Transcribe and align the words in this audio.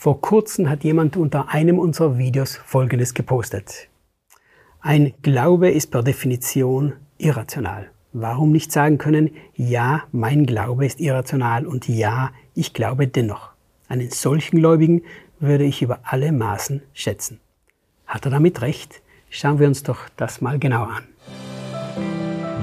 Vor 0.00 0.22
kurzem 0.22 0.70
hat 0.70 0.82
jemand 0.82 1.18
unter 1.18 1.50
einem 1.50 1.78
unserer 1.78 2.16
Videos 2.16 2.56
Folgendes 2.56 3.12
gepostet. 3.12 3.90
Ein 4.80 5.12
Glaube 5.20 5.70
ist 5.70 5.90
per 5.90 6.02
Definition 6.02 6.94
irrational. 7.18 7.90
Warum 8.14 8.50
nicht 8.50 8.72
sagen 8.72 8.96
können, 8.96 9.28
ja, 9.56 10.04
mein 10.10 10.46
Glaube 10.46 10.86
ist 10.86 11.00
irrational 11.00 11.66
und 11.66 11.86
ja, 11.86 12.30
ich 12.54 12.72
glaube 12.72 13.08
dennoch. 13.08 13.50
Einen 13.88 14.08
solchen 14.08 14.56
Gläubigen 14.60 15.02
würde 15.38 15.64
ich 15.64 15.82
über 15.82 15.98
alle 16.04 16.32
Maßen 16.32 16.80
schätzen. 16.94 17.38
Hat 18.06 18.24
er 18.24 18.30
damit 18.30 18.62
recht? 18.62 19.02
Schauen 19.28 19.58
wir 19.58 19.68
uns 19.68 19.82
doch 19.82 20.08
das 20.16 20.40
mal 20.40 20.58
genau 20.58 20.84
an. 20.84 21.04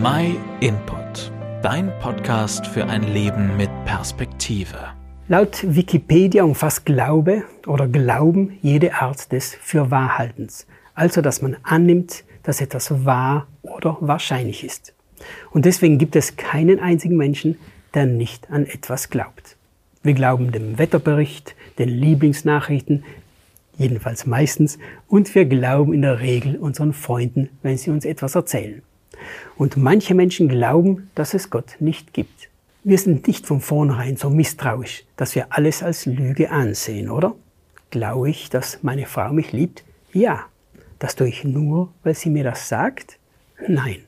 My 0.00 0.38
Input, 0.60 1.30
dein 1.60 1.92
Podcast 2.00 2.66
für 2.66 2.86
ein 2.86 3.02
Leben 3.02 3.58
mit 3.58 3.68
Perspektive. 3.84 4.96
Laut 5.28 5.64
Wikipedia 5.66 6.44
umfasst 6.44 6.86
Glaube 6.86 7.42
oder 7.66 7.88
Glauben 7.88 8.60
jede 8.62 8.94
Art 8.94 9.32
des 9.32 9.56
Fürwahrhaltens, 9.56 10.68
also 10.94 11.20
dass 11.20 11.42
man 11.42 11.56
annimmt, 11.64 12.22
dass 12.44 12.60
etwas 12.60 13.04
wahr 13.04 13.48
oder 13.62 13.96
wahrscheinlich 14.00 14.62
ist. 14.62 14.94
Und 15.50 15.64
deswegen 15.64 15.98
gibt 15.98 16.14
es 16.14 16.36
keinen 16.36 16.78
einzigen 16.78 17.16
Menschen, 17.16 17.58
der 17.92 18.06
nicht 18.06 18.52
an 18.52 18.66
etwas 18.66 19.10
glaubt. 19.10 19.56
Wir 20.04 20.14
glauben 20.14 20.52
dem 20.52 20.78
Wetterbericht, 20.78 21.56
den 21.80 21.88
Lieblingsnachrichten, 21.88 23.02
jedenfalls 23.78 24.26
meistens, 24.26 24.78
und 25.08 25.34
wir 25.34 25.46
glauben 25.46 25.92
in 25.92 26.02
der 26.02 26.20
Regel 26.20 26.54
unseren 26.54 26.92
Freunden, 26.92 27.48
wenn 27.64 27.76
sie 27.76 27.90
uns 27.90 28.04
etwas 28.04 28.36
erzählen. 28.36 28.80
Und 29.56 29.76
manche 29.76 30.14
Menschen 30.14 30.48
glauben, 30.48 31.10
dass 31.16 31.34
es 31.34 31.50
Gott 31.50 31.78
nicht 31.80 32.12
gibt. 32.12 32.48
Wir 32.88 32.98
sind 32.98 33.26
nicht 33.26 33.48
von 33.48 33.60
vornherein 33.60 34.16
so 34.16 34.30
misstrauisch, 34.30 35.02
dass 35.16 35.34
wir 35.34 35.46
alles 35.50 35.82
als 35.82 36.06
Lüge 36.06 36.52
ansehen, 36.52 37.10
oder? 37.10 37.34
Glaube 37.90 38.30
ich, 38.30 38.48
dass 38.48 38.84
meine 38.84 39.06
Frau 39.06 39.32
mich 39.32 39.50
liebt? 39.50 39.82
Ja. 40.12 40.44
Das 41.00 41.16
tue 41.16 41.26
ich 41.26 41.42
nur, 41.42 41.92
weil 42.04 42.14
sie 42.14 42.30
mir 42.30 42.44
das 42.44 42.68
sagt? 42.68 43.18
Nein. 43.66 44.04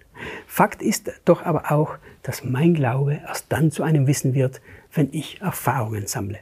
Fakt 0.46 0.80
ist 0.80 1.10
doch 1.24 1.42
aber 1.42 1.72
auch, 1.72 1.96
dass 2.22 2.44
mein 2.44 2.72
Glaube 2.72 3.14
erst 3.14 3.46
dann 3.48 3.72
zu 3.72 3.82
einem 3.82 4.06
Wissen 4.06 4.32
wird, 4.32 4.60
wenn 4.92 5.08
ich 5.10 5.40
Erfahrungen 5.40 6.06
sammle. 6.06 6.38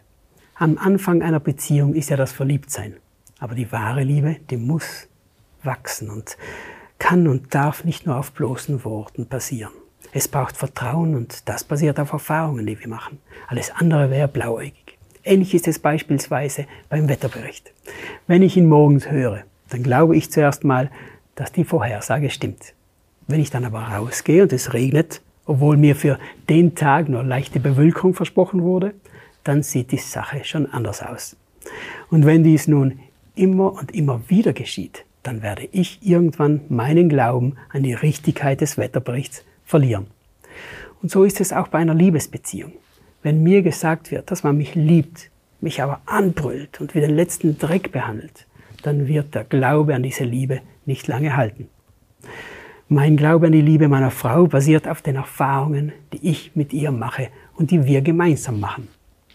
Am 0.57 0.77
Anfang 0.77 1.23
einer 1.23 1.41
Beziehung 1.41 1.95
ist 1.95 2.11
ja 2.11 2.19
das 2.19 2.33
Verliebtsein. 2.33 2.97
Aber 3.39 3.55
die 3.55 3.73
wahre 3.73 4.03
Liebe, 4.03 4.37
die 4.51 4.59
muss 4.59 5.09
wachsen 5.63 6.11
und 6.11 6.37
kann 6.99 7.29
und 7.29 7.55
darf 7.55 7.85
nicht 7.85 8.05
nur 8.05 8.19
auf 8.19 8.33
bloßen 8.33 8.85
Worten 8.85 9.27
passieren. 9.27 9.73
Es 10.13 10.29
braucht 10.29 10.57
Vertrauen 10.57 11.15
und 11.15 11.49
das 11.49 11.65
basiert 11.65 12.01
auf 12.01 12.13
Erfahrungen, 12.13 12.67
die 12.67 12.79
wir 12.79 12.89
machen. 12.89 13.19
Alles 13.49 13.71
andere 13.71 14.11
wäre 14.11 14.29
blauäugig. 14.29 14.99
Ähnlich 15.25 15.55
ist 15.55 15.67
es 15.67 15.79
beispielsweise 15.79 16.67
beim 16.89 17.09
Wetterbericht. 17.09 17.73
Wenn 18.27 18.43
ich 18.43 18.57
ihn 18.57 18.67
morgens 18.67 19.11
höre, 19.11 19.43
dann 19.71 19.83
glaube 19.83 20.17
ich 20.17 20.31
zuerst 20.31 20.65
mal, 20.65 20.91
dass 21.35 21.53
die 21.53 21.65
Vorhersage 21.65 22.31
stimmt. 22.31 22.75
Wenn 23.27 23.41
ich 23.41 23.51
dann 23.51 23.65
aber 23.65 23.81
rausgehe 23.81 24.43
und 24.43 24.53
es 24.53 24.73
regnet, 24.73 25.21
obwohl 25.45 25.77
mir 25.77 25.97
für 25.97 26.19
den 26.49 26.75
Tag 26.75 27.09
nur 27.09 27.23
leichte 27.23 27.61
Bewölkung 27.61 28.15
versprochen 28.15 28.63
wurde, 28.63 28.95
dann 29.45 29.63
sieht 29.63 29.93
die 29.93 29.99
Sache 29.99 30.45
schon 30.45 30.67
anders 30.67 31.03
aus. 31.03 31.37
Und 32.11 32.27
wenn 32.27 32.45
dies 32.45 32.69
nun 32.69 33.01
immer 33.35 33.73
und 33.73 33.95
immer 33.95 34.21
wieder 34.29 34.53
geschieht, 34.53 35.05
dann 35.23 35.43
werde 35.43 35.69
ich 35.73 35.99
irgendwann 36.03 36.61
meinen 36.69 37.09
Glauben 37.09 37.57
an 37.73 37.83
die 37.83 37.95
Richtigkeit 37.95 38.61
des 38.61 38.79
Wetterberichts 38.79 39.45
verlieren. 39.67 40.07
Und 41.03 41.11
so 41.11 41.25
ist 41.25 41.41
es 41.41 41.53
auch 41.53 41.69
bei 41.69 41.79
einer 41.79 41.95
Liebesbeziehung. 41.95 42.73
Wenn 43.23 43.43
mir 43.43 43.63
gesagt 43.63 44.11
wird, 44.11 44.31
dass 44.31 44.45
man 44.45 44.57
mich 44.57 44.75
liebt, 44.75 45.31
mich 45.61 45.83
aber 45.83 46.01
anbrüllt 46.07 46.81
und 46.81 46.95
wie 46.95 47.01
den 47.01 47.15
letzten 47.15 47.59
Dreck 47.59 47.93
behandelt, 47.93 48.47
dann 48.83 49.09
wird 49.09 49.35
der 49.35 49.45
Glaube 49.45 49.95
an 49.95 50.03
diese 50.03 50.25
Liebe 50.25 50.61
nicht 50.87 51.07
lange 51.09 51.37
halten. 51.37 51.69
Mein 52.89 53.17
Glaube 53.17 53.47
an 53.47 53.53
die 53.53 53.63
Liebe 53.63 53.89
meiner 53.89 54.13
Frau 54.13 54.47
basiert 54.47 54.87
auf 54.87 55.03
den 55.03 55.17
Erfahrungen, 55.17 55.93
die 56.13 56.29
ich 56.29 56.55
mit 56.55 56.73
ihr 56.73 56.93
mache 56.93 57.31
und 57.57 57.73
die 57.73 57.85
wir 57.85 58.01
gemeinsam 58.01 58.61
machen. 58.61 58.89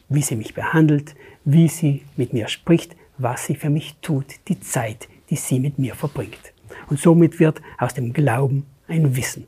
Wie 0.07 0.21
sie 0.21 0.37
mich 0.37 0.53
behandelt, 0.53 1.15
wie 1.43 1.67
sie 1.67 2.03
mit 2.15 2.31
mir 2.31 2.47
spricht, 2.47 2.95
was 3.17 3.45
sie 3.45 3.55
für 3.55 3.69
mich 3.69 3.97
tut, 4.01 4.25
die 4.47 4.59
Zeit, 4.61 5.09
die 5.29 5.35
sie 5.35 5.59
mit 5.59 5.79
mir 5.79 5.95
verbringt. 5.95 6.53
Und 6.89 6.99
somit 6.99 7.39
wird 7.39 7.61
aus 7.77 7.93
dem 7.93 8.13
Glauben 8.13 8.65
ein 8.87 9.15
Wissen. 9.15 9.47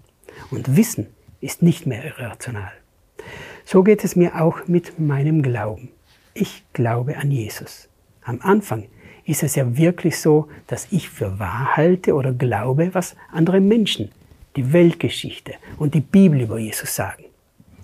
Und 0.52 0.76
Wissen 0.76 1.08
ist 1.42 1.62
nicht 1.62 1.86
mehr 1.86 2.04
irrational. 2.06 2.72
So 3.66 3.84
geht 3.84 4.04
es 4.04 4.16
mir 4.16 4.42
auch 4.42 4.68
mit 4.68 5.00
meinem 5.00 5.42
Glauben. 5.42 5.90
Ich 6.34 6.64
glaube 6.74 7.18
an 7.18 7.32
Jesus. 7.32 7.90
Am 8.24 8.40
Anfang 8.42 8.88
ist 9.26 9.44
es 9.44 9.56
ja 9.56 9.78
wirklich 9.78 10.20
so, 10.20 10.48
dass 10.68 10.88
ich 10.92 11.10
für 11.10 11.40
wahr 11.40 11.76
halte 11.76 12.14
oder 12.14 12.34
glaube, 12.34 12.94
was 12.94 13.16
andere 13.32 13.62
Menschen, 13.62 14.12
die 14.56 14.74
Weltgeschichte 14.74 15.54
und 15.78 15.94
die 15.94 16.02
Bibel 16.02 16.42
über 16.42 16.60
Jesus 16.60 16.96
sagen. 16.96 17.26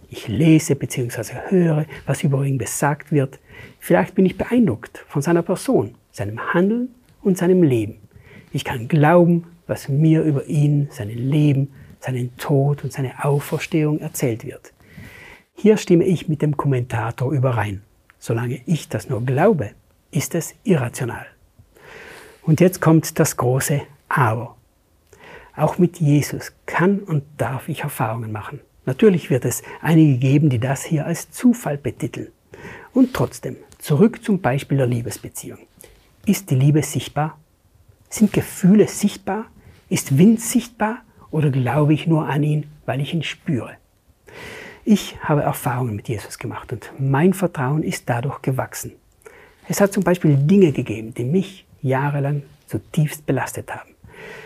Ich 0.10 0.28
lese 0.28 0.76
bzw. 0.76 1.34
höre, 1.50 1.86
was 2.06 2.24
über 2.24 2.44
ihn 2.44 2.58
gesagt 2.58 3.12
wird. 3.12 3.40
Vielleicht 3.80 4.16
bin 4.16 4.26
ich 4.26 4.38
beeindruckt 4.38 5.06
von 5.08 5.22
seiner 5.22 5.44
Person, 5.44 5.96
seinem 6.12 6.54
Handeln 6.54 6.90
und 7.22 7.38
seinem 7.38 7.64
Leben. 7.64 7.98
Ich 8.52 8.66
kann 8.66 8.88
glauben, 8.88 9.46
was 9.68 9.88
mir 9.88 10.24
über 10.24 10.46
ihn, 10.48 10.88
sein 10.92 11.10
Leben 11.10 11.70
seinen 12.00 12.36
Tod 12.38 12.84
und 12.84 12.94
seine 12.94 13.24
Auferstehung 13.24 14.00
erzählt 14.00 14.46
wird. 14.46 14.74
Hier 15.54 15.78
stimme 15.78 16.06
ich 16.06 16.30
mit 16.30 16.42
dem 16.42 16.56
Kommentator 16.56 17.32
überein. 17.32 17.82
Solange 18.18 18.62
ich 18.66 18.90
das 18.90 19.10
nur 19.10 19.26
glaube, 19.26 19.72
ist 20.12 20.36
es 20.36 20.56
irrational. 20.64 21.26
Und 22.42 22.62
jetzt 22.62 22.82
kommt 22.82 23.20
das 23.20 23.38
große 23.38 23.82
Aber. 24.08 24.56
Auch 25.56 25.78
mit 25.78 26.00
Jesus 26.00 26.54
kann 26.66 27.00
und 27.00 27.24
darf 27.38 27.68
ich 27.70 27.82
Erfahrungen 27.82 28.32
machen. 28.32 28.62
Natürlich 28.86 29.30
wird 29.30 29.46
es 29.46 29.62
einige 29.82 30.18
geben, 30.18 30.50
die 30.50 30.60
das 30.60 30.84
hier 30.84 31.06
als 31.06 31.32
Zufall 31.32 31.78
betiteln. 31.78 32.30
Und 32.94 33.14
trotzdem, 33.14 33.58
zurück 33.78 34.24
zum 34.24 34.42
Beispiel 34.42 34.78
der 34.78 34.88
Liebesbeziehung. 34.88 35.60
Ist 36.26 36.50
die 36.50 36.56
Liebe 36.56 36.82
sichtbar? 36.82 37.38
Sind 38.10 38.34
Gefühle 38.34 38.88
sichtbar? 38.88 39.46
Ist 39.90 40.18
Wind 40.18 40.42
sichtbar? 40.42 41.04
Oder 41.32 41.52
glaube 41.52 41.94
ich 41.94 42.08
nur 42.08 42.28
an 42.28 42.44
ihn, 42.44 42.66
weil 42.86 43.02
ich 43.02 43.14
ihn 43.14 43.24
spüre? 43.24 43.78
Ich 44.86 45.18
habe 45.22 45.44
Erfahrungen 45.44 45.96
mit 45.96 46.08
Jesus 46.08 46.40
gemacht 46.40 46.74
und 46.74 46.92
mein 46.98 47.34
Vertrauen 47.34 47.84
ist 47.84 48.10
dadurch 48.10 48.42
gewachsen. 48.42 48.94
Es 49.68 49.82
hat 49.82 49.94
zum 49.94 50.04
Beispiel 50.04 50.36
Dinge 50.36 50.72
gegeben, 50.72 51.14
die 51.14 51.26
mich 51.26 51.66
jahrelang 51.82 52.42
zutiefst 52.66 53.26
belastet 53.26 53.72
haben. 53.74 53.92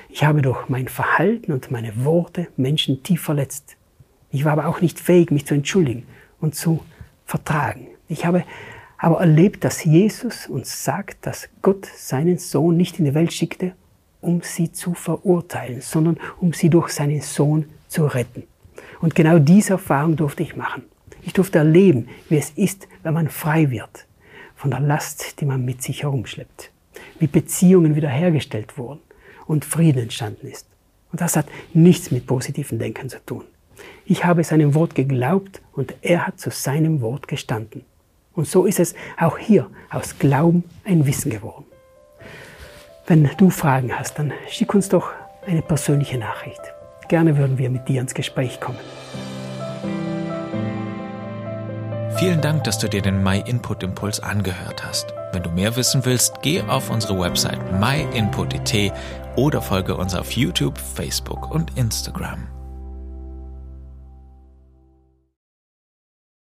Ich 0.10 0.24
habe 0.24 0.42
durch 0.42 0.68
mein 0.70 0.88
Verhalten 0.88 1.52
und 1.54 1.72
meine 1.72 2.04
Worte 2.04 2.48
Menschen 2.58 3.04
tief 3.04 3.22
verletzt. 3.22 3.78
Ich 4.32 4.46
war 4.46 4.52
aber 4.52 4.68
auch 4.68 4.82
nicht 4.82 5.00
fähig, 5.00 5.32
mich 5.32 5.46
zu 5.46 5.54
entschuldigen 5.54 6.06
und 6.42 6.56
zu 6.56 6.84
vertragen. 7.26 7.88
Ich 8.10 8.26
habe 8.26 8.44
aber 8.98 9.20
erlebt, 9.20 9.64
dass 9.64 9.84
Jesus 9.84 10.48
uns 10.48 10.84
sagt, 10.84 11.26
dass 11.26 11.50
Gott 11.62 11.86
seinen 11.86 12.38
Sohn 12.38 12.78
nicht 12.78 13.00
in 13.00 13.06
die 13.06 13.14
Welt 13.14 13.34
schickte, 13.34 13.74
um 14.24 14.42
sie 14.42 14.72
zu 14.72 14.94
verurteilen, 14.94 15.82
sondern 15.82 16.18
um 16.40 16.54
sie 16.54 16.70
durch 16.70 16.90
seinen 16.90 17.22
Sohn 17.22 17.66
zu 17.88 18.06
retten. 18.06 18.44
Und 19.02 19.16
genau 19.16 19.38
diese 19.38 19.74
Erfahrung 19.74 20.16
durfte 20.16 20.44
ich 20.44 20.56
machen. 20.56 20.84
Ich 21.22 21.34
durfte 21.34 21.60
erleben, 21.60 22.08
wie 22.30 22.38
es 22.38 22.52
ist, 22.52 22.88
wenn 23.04 23.14
man 23.14 23.30
frei 23.30 23.70
wird 23.70 24.08
von 24.56 24.72
der 24.72 24.80
Last, 24.80 25.42
die 25.42 25.46
man 25.46 25.66
mit 25.66 25.84
sich 25.84 26.04
herumschleppt. 26.04 26.72
Wie 27.20 27.28
Beziehungen 27.28 27.96
wiederhergestellt 27.96 28.78
wurden 28.78 29.02
und 29.46 29.66
Frieden 29.66 30.04
entstanden 30.04 30.48
ist. 30.48 30.68
Und 31.12 31.22
das 31.22 31.36
hat 31.36 31.48
nichts 31.74 32.12
mit 32.12 32.26
positiven 32.26 32.80
Denken 32.80 33.10
zu 33.10 33.24
tun. 33.26 33.44
Ich 34.06 34.26
habe 34.26 34.44
seinem 34.44 34.74
Wort 34.74 34.96
geglaubt 34.96 35.62
und 35.74 35.94
er 36.02 36.28
hat 36.28 36.40
zu 36.40 36.50
seinem 36.50 37.02
Wort 37.02 37.28
gestanden. 37.28 37.84
Und 38.34 38.48
so 38.48 38.66
ist 38.66 38.80
es 38.80 38.96
auch 39.18 39.38
hier 39.38 39.70
aus 39.90 40.18
Glauben 40.18 40.64
ein 40.86 41.06
Wissen 41.06 41.30
geworden. 41.30 41.66
Wenn 43.06 43.30
du 43.38 43.50
Fragen 43.50 43.98
hast, 43.98 44.18
dann 44.18 44.32
schick 44.48 44.74
uns 44.74 44.88
doch 44.88 45.12
eine 45.46 45.62
persönliche 45.62 46.18
Nachricht. 46.18 46.62
Gerne 47.10 47.38
würden 47.38 47.58
wir 47.58 47.70
mit 47.70 47.88
dir 47.90 48.00
ins 48.00 48.14
Gespräch 48.14 48.62
kommen. 48.62 48.80
Vielen 52.16 52.40
Dank, 52.40 52.64
dass 52.64 52.78
du 52.78 52.88
dir 52.88 53.02
den 53.02 53.22
My 53.22 53.44
Input 53.46 53.84
Impuls 53.84 54.22
angehört 54.22 54.86
hast. 54.86 55.14
Wenn 55.34 55.44
du 55.44 55.50
mehr 55.50 55.76
wissen 55.76 56.06
willst, 56.06 56.42
geh 56.42 56.62
auf 56.62 56.90
unsere 56.90 57.20
Website 57.20 57.60
myinput.it 57.78 58.94
oder 59.36 59.62
folge 59.62 59.98
uns 59.98 60.16
auf 60.16 60.32
YouTube, 60.32 60.78
Facebook 60.78 61.52
und 61.52 61.78
Instagram. 61.78 62.53